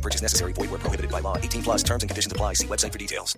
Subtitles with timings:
[0.00, 0.54] No purchase necessary.
[0.54, 1.36] Void where prohibited by law.
[1.36, 2.54] 18 plus terms and conditions apply.
[2.54, 3.36] See website for details.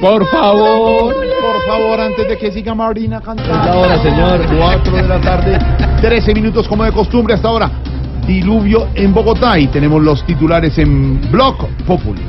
[0.00, 1.14] Por favor.
[1.14, 3.54] Por favor, antes de que siga Marina cantando.
[3.54, 4.40] Hasta ahora, señor.
[4.58, 5.58] 4 de la tarde,
[6.00, 7.70] 13 minutos como de costumbre hasta ahora.
[8.26, 12.22] Diluvio en Bogotá y tenemos los titulares en Block Populi.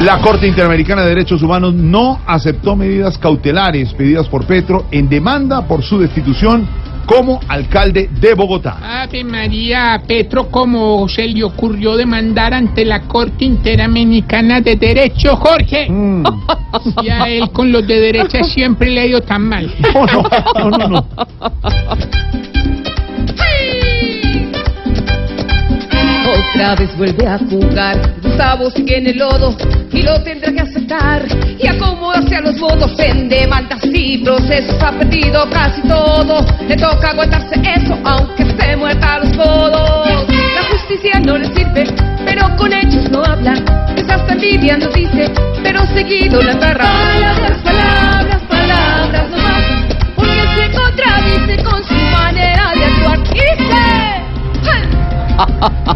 [0.00, 5.68] La Corte Interamericana de Derechos Humanos no aceptó medidas cautelares pedidas por Petro en demanda
[5.68, 6.68] por su destitución
[7.08, 9.02] como alcalde de Bogotá.
[9.02, 15.88] Ave María, Petro, ¿cómo se le ocurrió demandar ante la Corte Interamericana de Derecho, Jorge?
[15.88, 16.24] Mm.
[17.02, 19.74] Y a él con los de derecha siempre le ha ido tan mal.
[19.94, 21.06] No, no, no, no, no.
[26.58, 29.56] Otra vez vuelve a jugar, Gustavo sigue en el lodo
[29.92, 31.24] y lo tendrá que aceptar
[31.56, 34.74] y acomodarse a los votos en demandas y procesos.
[34.82, 37.96] Ha perdido casi todo, le toca aguantarse eso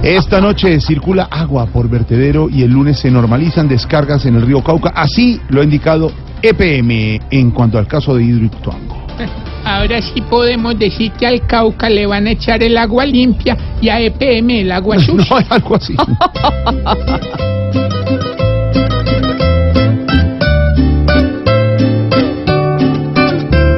[0.02, 4.62] Esta noche circula agua por vertedero y el lunes se normalizan descargas en el río
[4.62, 4.90] Cauca.
[4.94, 6.10] Así lo ha indicado
[6.42, 9.06] EPM en cuanto al caso de Hidroituango.
[9.64, 13.88] Ahora sí podemos decir que al Cauca le van a echar el agua limpia y
[13.90, 15.38] a EPM el agua No, sucia.
[15.38, 15.94] es algo así.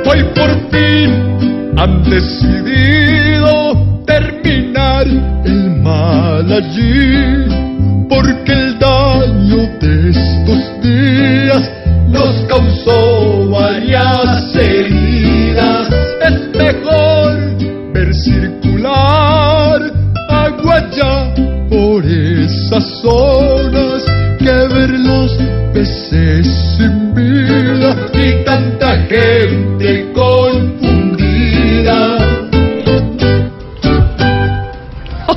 [0.06, 1.10] Hoy por fin
[1.76, 3.72] han decidido
[4.06, 5.06] terminar
[6.42, 11.70] allí, porque el daño de estos días
[12.08, 15.03] nos causó varias heridas.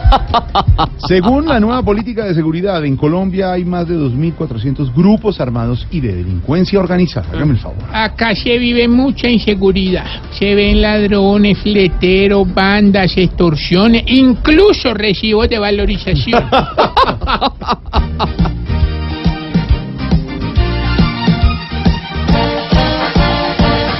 [1.07, 5.99] Según la nueva política de seguridad, en Colombia hay más de 2.400 grupos armados y
[5.99, 7.27] de delincuencia organizada.
[7.31, 7.83] Hágame el favor.
[7.91, 10.05] Acá se vive mucha inseguridad.
[10.31, 16.43] Se ven ladrones, fleteros, bandas, extorsiones, incluso recibos de valorización.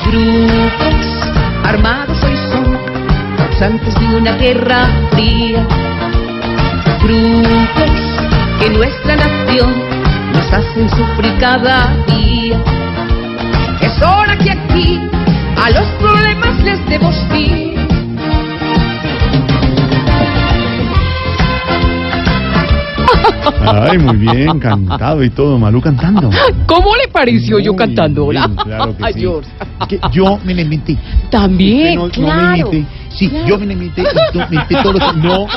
[0.08, 1.06] Grupos
[1.66, 2.07] armados
[3.58, 5.66] causantes de una guerra fría.
[7.02, 7.92] Grupos
[8.60, 9.74] que nuestra nación
[10.34, 12.62] nos hacen sufrir cada día.
[13.82, 15.02] Es hora que aquí
[15.64, 17.57] a los problemas les demos fin.
[23.70, 26.30] Ay, muy bien, cantado y todo, Malú cantando.
[26.66, 28.28] ¿Cómo le pareció yo cantando?
[28.28, 29.26] bien, claro que sí.
[29.88, 30.98] Que yo me la inventé.
[31.30, 32.72] También, no, no me claro.
[33.10, 34.02] Sí, yo me la inventé.
[34.04, 34.06] y
[34.38, 35.48] yo me inventé todo lo que- No,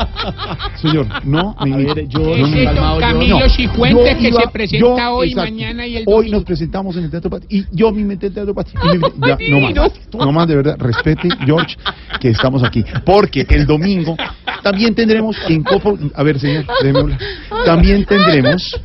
[0.76, 4.49] señor, no me yo no Ese me es don Camilo No, Cifuentes que iba- se
[4.49, 5.50] presenta yo, hoy, exacto.
[5.50, 6.37] mañana y el Hoy domingo.
[6.37, 8.81] nos presentamos en el Teatro Patio y yo me inventé el Teatro Patio.
[8.82, 11.76] Y me- ya, no más, no más, de verdad, respete, George,
[12.20, 12.82] que estamos aquí.
[13.04, 14.16] Porque el domingo
[14.62, 15.98] también tendremos en Copo...
[16.15, 17.19] A ver, señor, déjeme hablar.
[17.65, 18.81] También tendremos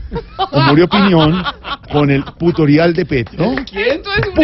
[0.52, 1.44] humor y opinión
[1.92, 3.50] con el tutorial de Petro.
[3.50, 3.64] Un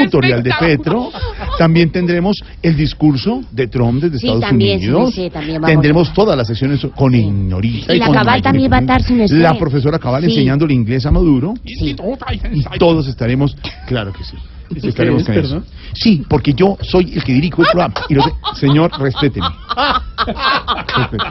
[0.06, 0.52] Tutorial de.
[0.60, 1.10] Petro.
[1.58, 5.14] También tendremos el discurso de Trump desde Sí, Estados también, sí, Unidos.
[5.16, 7.94] sí, también tendremos a- todas las sesiones con Ignorita.
[7.96, 10.30] Y la con Cabal Mike también va a dar su La profesora Cabal Sí.
[10.32, 11.54] enseñándole inglés a Maduro.
[11.66, 11.96] Sí.
[12.54, 13.56] Y todos estaremos,
[13.88, 14.36] claro que sí.
[14.76, 15.64] Estaremos es, con eso.
[15.94, 17.94] Sí, porque yo soy el que dirijo el programa.
[18.10, 18.32] Y lo sé.
[18.56, 19.48] Señor, respéteme.
[20.96, 21.24] Respete.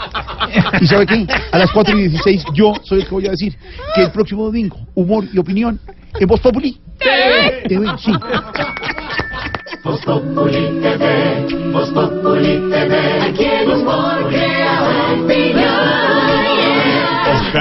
[0.80, 1.26] ¿Y sabe qué?
[1.52, 3.56] A las 4 y 16 yo soy el que voy a decir
[3.94, 5.80] que el próximo domingo, humor y opinión
[6.18, 6.78] en Voz Populi.
[7.68, 8.12] TV, sí.